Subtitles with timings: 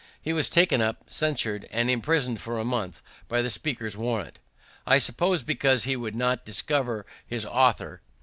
[0.19, 4.39] He was taken up, censur'd, and imprison'd for a month, by the speaker's warrant,
[4.87, 8.01] I suppose, because he would not discover his author.